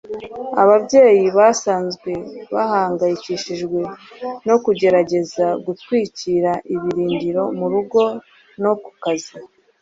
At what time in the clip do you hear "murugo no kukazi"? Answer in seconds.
7.59-9.33